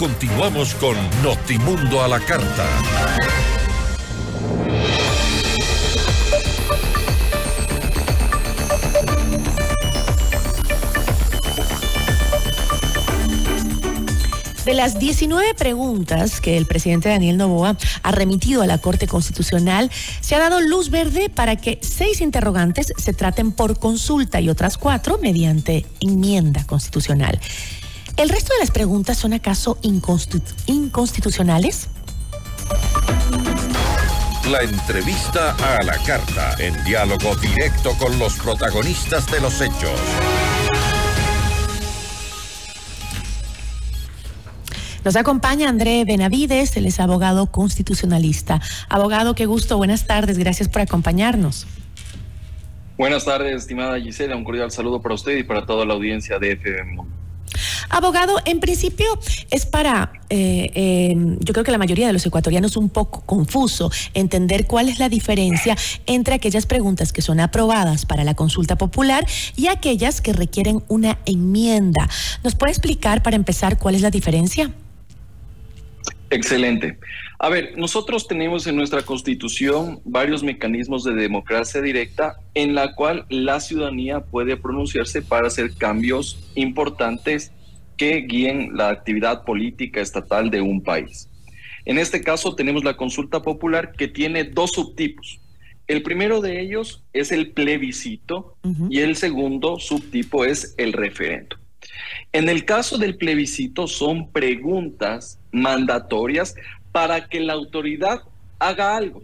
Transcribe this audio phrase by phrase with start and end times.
[0.00, 2.66] continuamos con Notimundo a la Carta.
[14.64, 19.90] De las 19 preguntas que el presidente Daniel Novoa ha remitido a la Corte Constitucional,
[20.22, 24.78] se ha dado luz verde para que seis interrogantes se traten por consulta y otras
[24.78, 27.38] cuatro mediante enmienda constitucional.
[28.20, 29.78] ¿El resto de las preguntas son acaso
[30.66, 31.88] inconstitucionales?
[34.50, 39.98] La entrevista a la carta, en diálogo directo con los protagonistas de los hechos.
[45.02, 48.60] Nos acompaña André Benavides, él es abogado constitucionalista.
[48.90, 51.66] Abogado, qué gusto, buenas tardes, gracias por acompañarnos.
[52.98, 56.52] Buenas tardes, estimada Gisela, un cordial saludo para usted y para toda la audiencia de
[56.52, 57.09] FM
[57.90, 59.06] Abogado, en principio
[59.50, 63.90] es para, eh, eh, yo creo que la mayoría de los ecuatorianos un poco confuso
[64.14, 69.26] entender cuál es la diferencia entre aquellas preguntas que son aprobadas para la consulta popular
[69.56, 72.08] y aquellas que requieren una enmienda.
[72.44, 74.70] ¿Nos puede explicar para empezar cuál es la diferencia?
[76.30, 76.96] Excelente.
[77.40, 83.26] A ver, nosotros tenemos en nuestra constitución varios mecanismos de democracia directa en la cual
[83.30, 87.50] la ciudadanía puede pronunciarse para hacer cambios importantes
[88.00, 91.28] que guíen la actividad política estatal de un país.
[91.84, 95.38] En este caso tenemos la consulta popular que tiene dos subtipos.
[95.86, 98.56] El primero de ellos es el plebiscito
[98.88, 101.56] y el segundo subtipo es el referendo.
[102.32, 106.54] En el caso del plebiscito son preguntas mandatorias
[106.92, 108.22] para que la autoridad
[108.58, 109.22] haga algo,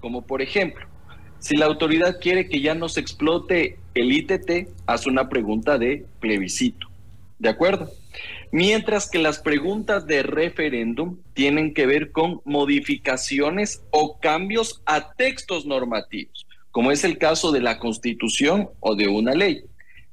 [0.00, 0.84] como por ejemplo,
[1.38, 6.06] si la autoridad quiere que ya no se explote el ITT, hace una pregunta de
[6.18, 6.88] plebiscito.
[7.38, 7.88] ¿De acuerdo?
[8.52, 15.66] Mientras que las preguntas de referéndum tienen que ver con modificaciones o cambios a textos
[15.66, 19.62] normativos, como es el caso de la Constitución o de una ley.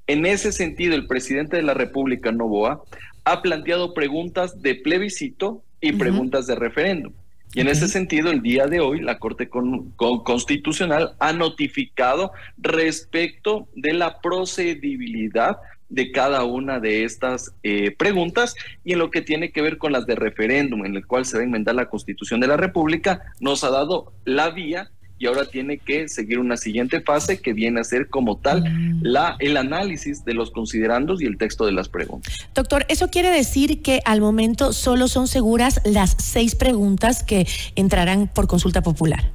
[0.05, 2.83] En ese sentido, el presidente de la República, Novoa,
[3.25, 7.13] ha planteado preguntas de plebiscito y preguntas de referéndum.
[7.53, 13.93] Y en ese sentido, el día de hoy, la Corte Constitucional ha notificado respecto de
[13.93, 15.57] la procedibilidad
[15.89, 19.91] de cada una de estas eh, preguntas y en lo que tiene que ver con
[19.91, 23.21] las de referéndum, en el cual se va a enmendar la Constitución de la República,
[23.39, 24.89] nos ha dado la vía
[25.19, 28.99] y ahora tiene que seguir una siguiente fase que viene a ser como tal mm.
[29.01, 32.35] la, el análisis de los considerandos y el texto de las preguntas.
[32.53, 38.27] Doctor, ¿eso quiere decir que al momento solo son seguras las seis preguntas que entrarán
[38.27, 39.31] por consulta popular?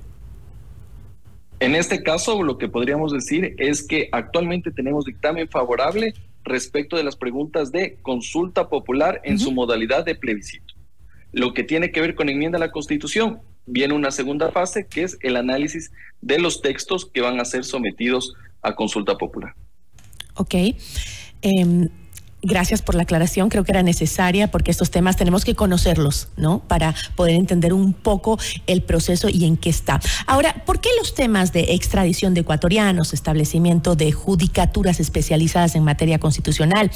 [1.59, 6.13] En este caso, lo que podríamos decir es que actualmente tenemos dictamen favorable
[6.45, 10.75] respecto de las preguntas de consulta popular en su modalidad de plebiscito.
[11.33, 15.05] Lo que tiene que ver con enmienda a la Constitución, viene una segunda fase que
[15.05, 19.55] es el análisis de los textos que van a ser sometidos a consulta popular.
[20.35, 20.55] Ok.
[21.43, 21.89] Em,
[22.43, 26.61] gracias por la aclaración, creo que era necesaria porque estos temas tenemos que conocerlos, ¿no?
[26.61, 30.01] Para poder entender un poco el proceso y en qué está.
[30.27, 36.19] Ahora, ¿por qué los temas de extradición de ecuatorianos, establecimiento de judicaturas especializadas en materia
[36.19, 36.91] constitucional,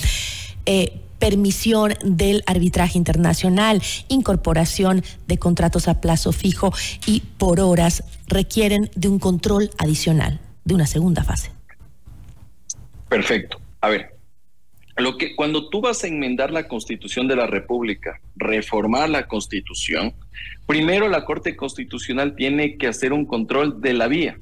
[0.66, 6.72] eh, permisión del arbitraje internacional, incorporación de contratos a plazo fijo
[7.06, 11.52] y por horas requieren de un control adicional, de una segunda fase.
[13.08, 13.60] Perfecto.
[13.80, 14.15] A ver,
[15.02, 20.14] lo que cuando tú vas a enmendar la Constitución de la República, reformar la Constitución,
[20.66, 24.38] primero la Corte Constitucional tiene que hacer un control de la vía,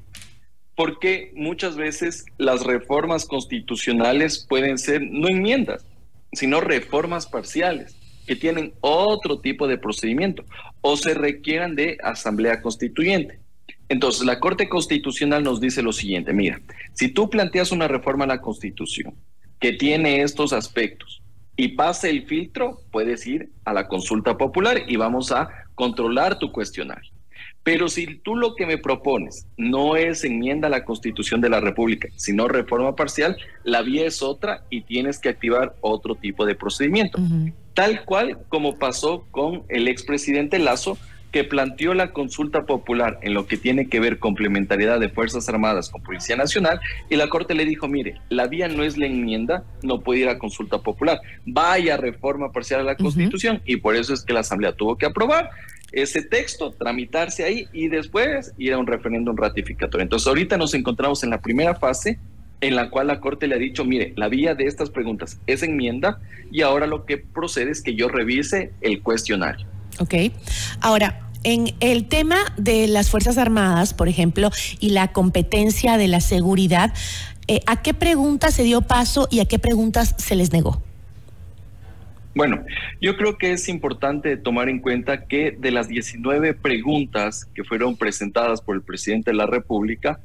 [0.75, 5.85] porque muchas veces las reformas constitucionales pueden ser no enmiendas,
[6.31, 10.45] sino reformas parciales que tienen otro tipo de procedimiento
[10.81, 13.39] o se requieran de asamblea constituyente.
[13.87, 16.59] Entonces, la Corte Constitucional nos dice lo siguiente, mira,
[16.93, 19.15] si tú planteas una reforma a la Constitución
[19.59, 21.21] que tiene estos aspectos
[21.57, 26.51] y pase el filtro, puedes ir a la consulta popular y vamos a controlar tu
[26.51, 27.11] cuestionario.
[27.63, 31.61] Pero si tú lo que me propones no es enmienda a la Constitución de la
[31.61, 36.53] República, sino reforma parcial, la vía es otra y tienes que activar otro tipo de
[36.53, 37.17] procedimiento.
[37.73, 40.99] Tal cual como pasó con el expresidente Lazo,
[41.35, 45.89] que planteó la consulta popular en lo que tiene que ver complementariedad de Fuerzas Armadas
[45.89, 46.79] con Policía Nacional
[47.09, 50.29] y la Corte le dijo, mire, la vía no es la enmienda, no puede ir
[50.29, 54.39] a consulta popular, vaya reforma parcial a la Constitución y por eso es que la
[54.39, 55.49] Asamblea tuvo que aprobar
[55.91, 60.03] ese texto, tramitarse ahí y después ir a un referéndum ratificatorio.
[60.03, 62.17] Entonces ahorita nos encontramos en la primera fase
[62.61, 65.63] en la cual la Corte le ha dicho, mire, la vía de estas preguntas es
[65.63, 69.67] enmienda y ahora lo que procede es que yo revise el cuestionario.
[69.99, 70.13] Ok.
[70.81, 74.49] Ahora, en el tema de las Fuerzas Armadas, por ejemplo,
[74.79, 76.91] y la competencia de la seguridad,
[77.47, 80.81] eh, ¿a qué preguntas se dio paso y a qué preguntas se les negó?
[82.33, 82.65] Bueno,
[82.99, 87.95] yo creo que es importante tomar en cuenta que de las 19 preguntas que fueron
[87.95, 90.19] presentadas por el presidente de la República,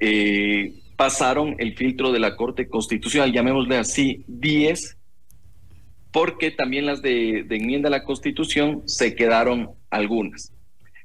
[0.00, 4.98] eh, pasaron el filtro de la Corte Constitucional, llamémosle así, 10,
[6.10, 10.52] porque también las de, de enmienda a la Constitución se quedaron algunas.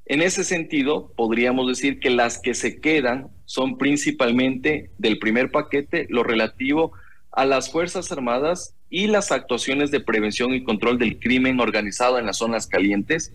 [0.06, 6.06] En ese sentido, podríamos decir que las que se quedan son principalmente del primer paquete
[6.10, 6.92] lo relativo
[7.32, 12.26] a las Fuerzas Armadas y las actuaciones de prevención y control del crimen organizado en
[12.26, 13.34] las zonas calientes.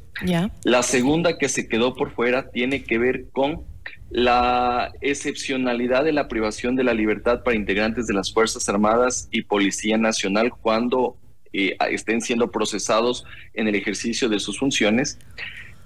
[0.65, 3.65] La segunda que se quedó por fuera tiene que ver con
[4.11, 9.43] la excepcionalidad de la privación de la libertad para integrantes de las Fuerzas Armadas y
[9.43, 11.17] Policía Nacional cuando
[11.53, 13.25] eh, estén siendo procesados
[13.55, 15.19] en el ejercicio de sus funciones.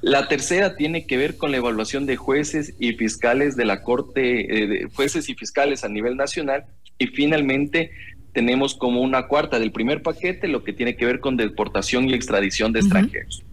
[0.00, 4.64] La tercera tiene que ver con la evaluación de jueces y fiscales de la Corte,
[4.64, 6.66] eh, de jueces y fiscales a nivel nacional.
[6.98, 7.90] Y finalmente
[8.34, 12.14] tenemos como una cuarta del primer paquete lo que tiene que ver con deportación y
[12.14, 13.44] extradición de extranjeros.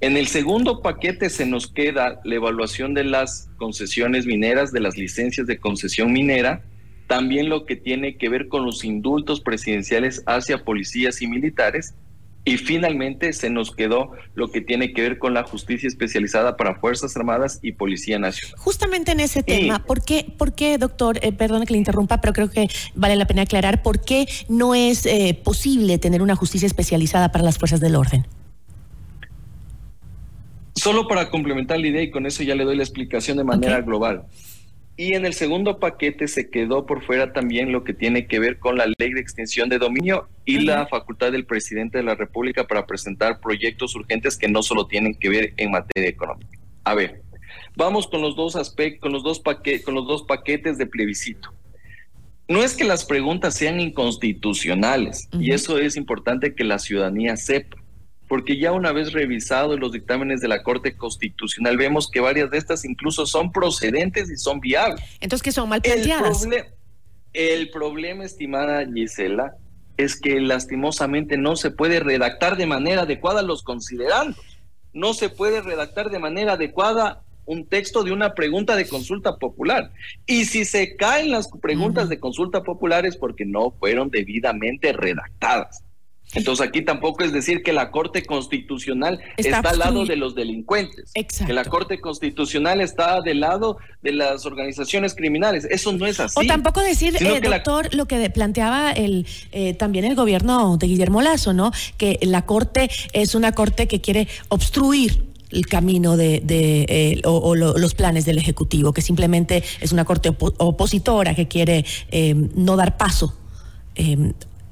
[0.00, 4.98] En el segundo paquete se nos queda la evaluación de las concesiones mineras, de las
[4.98, 6.62] licencias de concesión minera,
[7.06, 11.94] también lo que tiene que ver con los indultos presidenciales hacia policías y militares,
[12.46, 16.74] y finalmente se nos quedó lo que tiene que ver con la justicia especializada para
[16.74, 18.58] Fuerzas Armadas y Policía Nacional.
[18.58, 22.34] Justamente en ese tema, ¿por, qué, ¿por qué, doctor, eh, perdone que le interrumpa, pero
[22.34, 26.66] creo que vale la pena aclarar, ¿por qué no es eh, posible tener una justicia
[26.66, 28.26] especializada para las fuerzas del orden?
[30.74, 33.80] Solo para complementar la idea y con eso ya le doy la explicación de manera
[33.80, 34.24] global.
[34.96, 38.60] Y en el segundo paquete se quedó por fuera también lo que tiene que ver
[38.60, 42.64] con la ley de extensión de dominio y la facultad del presidente de la República
[42.64, 46.58] para presentar proyectos urgentes que no solo tienen que ver en materia económica.
[46.84, 47.22] A ver,
[47.76, 51.52] vamos con los dos aspectos, con los dos paquetes, con los dos paquetes de plebiscito.
[52.46, 57.78] No es que las preguntas sean inconstitucionales, y eso es importante que la ciudadanía sepa
[58.34, 62.58] porque ya una vez revisados los dictámenes de la Corte Constitucional, vemos que varias de
[62.58, 65.00] estas incluso son procedentes y son viables.
[65.20, 66.44] Entonces, ¿qué son mal planteadas?
[67.32, 69.54] El, problema, estimada Gisela,
[69.96, 74.44] es que lastimosamente no se puede redactar de manera adecuada los considerandos.
[74.92, 79.92] No se puede redactar de manera adecuada un texto de una pregunta de consulta popular.
[80.26, 85.83] Y si se caen las preguntas de consulta popular es porque no fueron debidamente redactadas.
[86.34, 91.12] Entonces aquí tampoco es decir que la Corte Constitucional está, al lado de los delincuentes,
[91.12, 95.66] que la Corte Constitucional está del lado de las organizaciones criminales.
[95.70, 96.38] Eso no es así.
[96.38, 101.22] O tampoco decir, eh, doctor, lo que planteaba el eh, también el gobierno de Guillermo
[101.22, 101.72] Lazo, ¿no?
[101.96, 107.94] Que la Corte es una Corte que quiere obstruir el camino de, eh, o, los
[107.94, 111.84] planes del Ejecutivo, que simplemente es una Corte opositora que quiere
[112.56, 113.34] no dar paso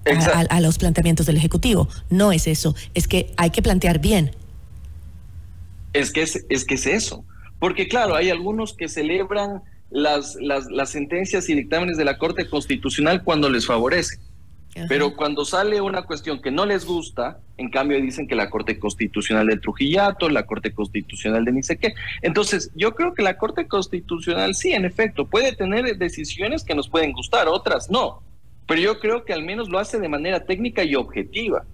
[0.04, 1.88] a, los planteamientos del Ejecutivo.
[2.10, 4.32] No es eso, es que hay que plantear bien.
[5.92, 7.24] Es que es, es que es eso.
[7.58, 12.48] Porque claro, hay algunos que celebran las, las, las sentencias y dictámenes de la Corte
[12.48, 14.16] Constitucional cuando les favorece.
[14.88, 18.78] Pero cuando sale una cuestión que no les gusta, en cambio dicen que la Corte
[18.78, 21.92] Constitucional de Trujillato, la Corte Constitucional de ni sé qué.
[22.22, 26.88] Entonces, yo creo que la Corte Constitucional sí, en efecto, puede tener decisiones que nos
[26.88, 28.22] pueden gustar, otras no
[28.66, 31.64] pero yo creo que al menos lo hace de manera técnica y objetiva.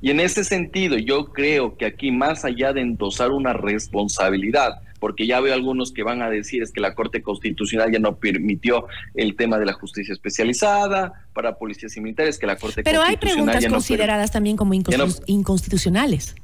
[0.00, 5.26] Y en ese sentido, yo creo que aquí, más allá de endosar una responsabilidad, porque
[5.26, 8.86] ya veo algunos que van a decir es que la Corte Constitucional ya no permitió
[9.14, 13.16] el tema de la justicia especializada para policías y militares, que la Corte Pero hay
[13.16, 16.34] preguntas consideradas también como inconstitucionales.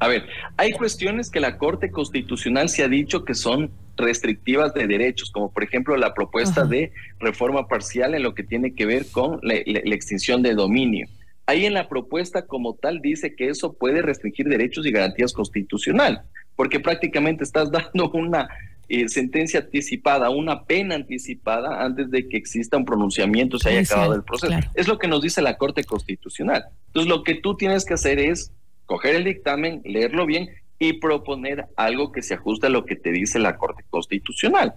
[0.00, 0.26] A ver,
[0.56, 5.52] hay cuestiones que la Corte Constitucional se ha dicho que son restrictivas de derechos, como
[5.52, 9.54] por ejemplo la propuesta de reforma parcial en lo que tiene que ver con la,
[9.54, 11.08] extinción de dominio.
[11.46, 16.20] Ahí en la propuesta como tal dice que eso puede restringir derechos y garantías constitucionales,
[16.54, 18.48] porque prácticamente estás dando una
[18.88, 24.14] eh, sentencia anticipada, una pena anticipada antes de que exista un pronunciamiento, se haya acabado
[24.14, 24.54] el proceso.
[24.74, 26.66] Es lo que nos dice la Corte Constitucional.
[26.86, 28.52] Entonces lo que tú tienes que hacer es
[28.88, 33.12] coger el dictamen, leerlo bien y proponer algo que se ajuste a lo que te
[33.12, 34.74] dice la Corte Constitucional.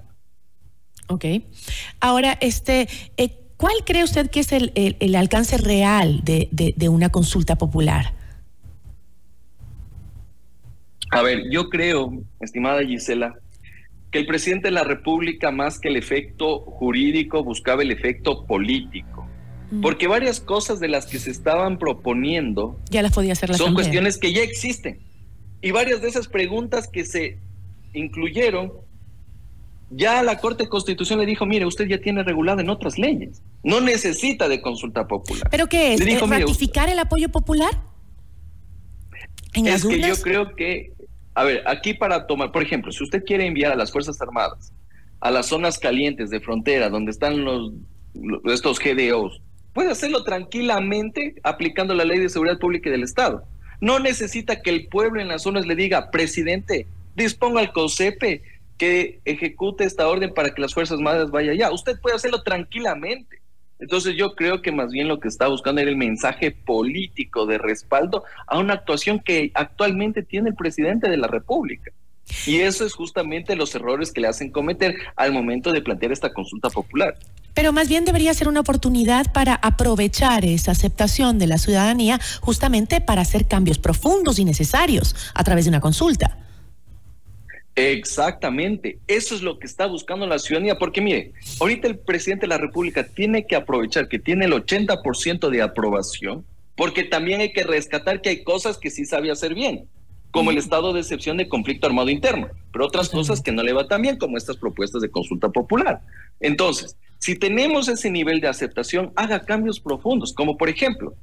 [1.08, 1.26] Ok.
[2.02, 7.10] Ahora, este, eh, ¿cuál cree usted que es el, el, alcance real de, de, una
[7.10, 8.14] consulta popular?
[11.12, 13.36] A ver, yo creo, estimada Gisela,
[14.12, 19.31] que el presidente de la República, más que el efecto jurídico, buscaba el efecto político.
[19.82, 23.74] Porque varias cosas de las que se estaban proponiendo ya las podía hacer la son
[23.74, 25.00] cuestiones que ya existen.
[25.62, 27.38] Y varias de esas preguntas que se
[27.94, 28.74] incluyeron,
[29.92, 33.42] ya la Corte Constitución le dijo, mire, usted ya tiene regulado en otras leyes.
[33.64, 35.48] No necesita de consulta popular.
[35.50, 36.20] ¿Pero qué es?
[36.30, 37.72] ¿Ratificar el apoyo popular?
[39.54, 40.94] es que yo creo que
[41.34, 44.74] a ver, aquí para tomar, por ejemplo, si usted quiere enviar a las Fuerzas Armadas
[45.22, 47.74] a las zonas calientes de frontera donde están los,
[48.46, 49.40] estos GDOs,
[49.74, 53.44] puede hacerlo tranquilamente aplicando la ley de seguridad pública y del Estado.
[53.80, 58.44] No necesita que el pueblo en las zonas le diga, presidente, disponga al COSEPE
[58.78, 61.72] que ejecute esta orden para que las Fuerzas Armadas vayan allá.
[61.72, 63.42] Usted puede hacerlo tranquilamente.
[63.80, 67.58] Entonces yo creo que más bien lo que está buscando era el mensaje político de
[67.58, 71.92] respaldo a una actuación que actualmente tiene el presidente de la República.
[72.46, 76.32] Y eso es justamente los errores que le hacen cometer al momento de plantear esta
[76.32, 77.18] consulta popular.
[77.54, 83.02] Pero más bien debería ser una oportunidad para aprovechar esa aceptación de la ciudadanía justamente
[83.02, 86.38] para hacer cambios profundos y necesarios a través de una consulta.
[87.76, 92.50] Exactamente, eso es lo que está buscando la ciudadanía, porque mire, ahorita el presidente de
[92.50, 97.64] la República tiene que aprovechar que tiene el 80% de aprobación, porque también hay que
[97.64, 99.88] rescatar que hay cosas que sí sabe hacer bien,
[100.32, 103.74] como el estado de excepción de conflicto armado interno, pero otras cosas que no le
[103.74, 106.02] va tan bien, como estas propuestas de consulta popular.
[106.42, 111.14] Entonces, si tenemos ese nivel de aceptación, haga cambios profundos, como por ejemplo,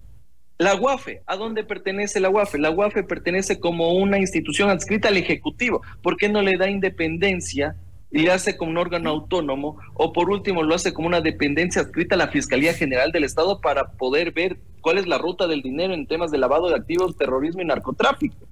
[0.57, 2.59] la UAFE, ¿a dónde pertenece la UAFE?
[2.59, 5.83] La UAFE pertenece como una institución adscrita al Ejecutivo.
[6.01, 7.75] ¿Por qué no le da independencia
[8.13, 9.79] y le hace como un órgano autónomo?
[9.95, 13.61] O por último, lo hace como una dependencia adscrita a la Fiscalía General del Estado
[13.61, 17.17] para poder ver cuál es la ruta del dinero en temas de lavado de activos,
[17.17, 18.48] terrorismo y narcotráfico.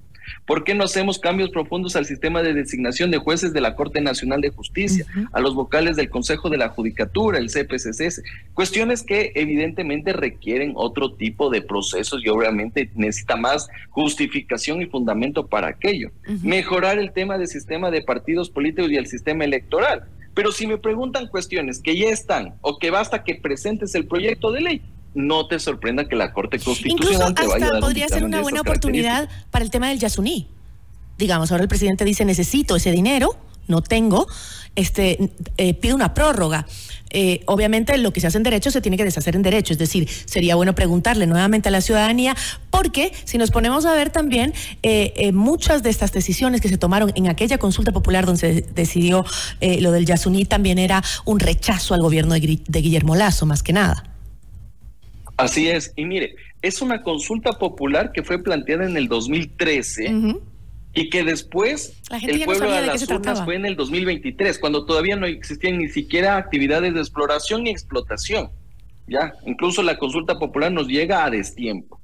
[0.46, 4.00] ¿Por qué no hacemos cambios profundos al sistema de designación de jueces de la Corte
[4.00, 8.22] Nacional de Justicia, a los vocales del Consejo de la Judicatura, el CPCC?
[8.54, 15.46] Cuestiones que evidentemente requieren otro tipo de procesos y obviamente necesita más justificación y fundamento
[15.46, 16.10] para aquello.
[16.42, 20.04] Mejorar el tema del sistema de partidos políticos y el sistema electoral.
[20.34, 24.52] Pero si me preguntan cuestiones que ya están o que basta que presentes el proyecto
[24.52, 24.82] de ley,
[25.16, 28.60] no te sorprenda que la Corte Constitucional te vaya a dar podría ser una buena
[28.60, 30.46] oportunidad para el tema del Yasuní.
[31.18, 34.28] Digamos, ahora el presidente dice necesito ese dinero, no tengo,
[34.76, 36.66] este eh, pide una prórroga.
[37.10, 39.78] Eh, obviamente lo que se hace en derecho se tiene que deshacer en derecho, es
[39.78, 42.36] decir, sería bueno preguntarle nuevamente a la ciudadanía,
[42.70, 47.12] porque si nos ponemos a ver también eh, muchas de estas decisiones que se tomaron
[47.14, 49.24] en aquella consulta popular donde se decidió
[49.80, 53.72] lo del Yasuní también era un rechazo al gobierno de, de Guillermo Lazo, más que
[53.72, 54.15] nada.
[55.36, 55.92] Así es.
[55.96, 60.36] Y mire, es una consulta popular que fue planteada en el 2013
[60.94, 65.26] y que después el pueblo de las urnas fue en el 2023, cuando todavía no
[65.26, 68.50] existían ni siquiera actividades de exploración ni explotación.
[69.06, 72.00] Ya, incluso la consulta popular nos llega a destiempo.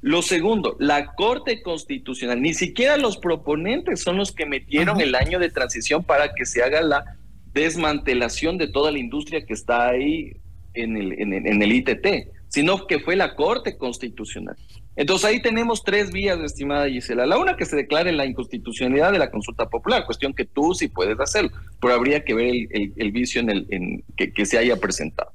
[0.00, 5.38] Lo segundo, la Corte Constitucional, ni siquiera los proponentes son los que metieron el año
[5.38, 7.04] de transición para que se haga la
[7.52, 10.32] desmantelación de toda la industria que está ahí
[10.72, 14.56] en el, en el ITT sino que fue la Corte Constitucional.
[14.96, 17.24] Entonces ahí tenemos tres vías, estimada Gisela.
[17.24, 20.88] La una, que se declare la inconstitucionalidad de la consulta popular, cuestión que tú sí
[20.88, 25.32] puedes hacerlo, pero habría que ver el, vicio en que, que se haya presentado.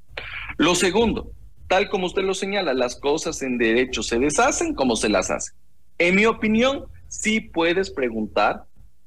[0.58, 1.32] Lo segundo,
[1.68, 5.52] tal como usted lo señala, las cosas en derecho se deshacen como se las hace.
[5.98, 8.64] En mi opinión, sí puedes preguntar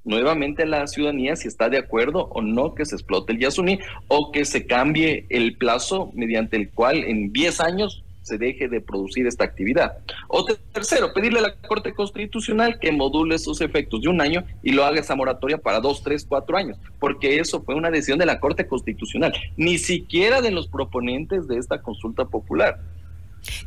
[0.09, 3.79] nuevamente a la ciudadanía si está de acuerdo o no que se explote el Yasuní
[4.07, 8.81] o que se cambie el plazo mediante el cual en 10 años se deje de
[8.81, 9.97] producir esta actividad.
[10.27, 14.71] O tercero, pedirle a la Corte Constitucional que module sus efectos de un año y
[14.71, 18.25] lo haga esa moratoria para dos, tres, cuatro años, porque eso fue una decisión de
[18.25, 22.79] la Corte Constitucional, ni siquiera de los proponentes de esta consulta popular.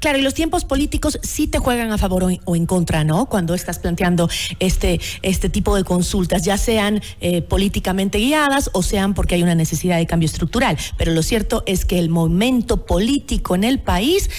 [0.00, 3.26] Claro, y los tiempos políticos sí te juegan a favor o en contra, ¿no?
[3.26, 9.14] Cuando estás planteando este, este tipo de consultas, ya sean eh, políticamente guiadas o sean
[9.14, 10.76] porque hay una necesidad de cambio estructural.
[10.96, 14.30] Pero lo cierto es que el momento político en el país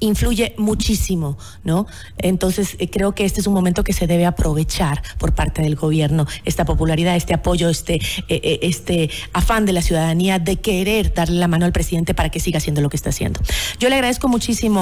[0.00, 1.86] influye muchísimo, ¿no?
[2.18, 5.76] Entonces, eh, creo que este es un momento que se debe aprovechar por parte del
[5.76, 11.38] gobierno, esta popularidad, este apoyo, este, eh, este afán de la ciudadanía de querer darle
[11.38, 13.40] la mano al presidente para que siga haciendo lo que está haciendo.
[13.78, 14.28] Yo le agradezco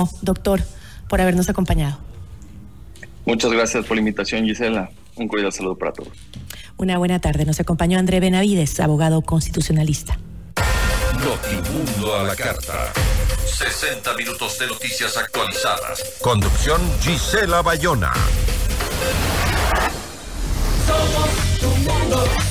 [0.01, 0.61] muchísimo doctor,
[1.09, 1.99] por habernos acompañado.
[3.25, 4.91] Muchas gracias por la invitación, Gisela.
[5.17, 6.13] Un cordial saludo para todos.
[6.77, 7.45] Una buena tarde.
[7.45, 10.19] Nos acompañó André Benavides, abogado constitucionalista.
[11.23, 12.93] Notimundo a la carta.
[13.45, 16.15] 60 minutos de noticias actualizadas.
[16.23, 18.13] Conducción Gisela Bayona.
[20.87, 22.50] Somos tu mundo.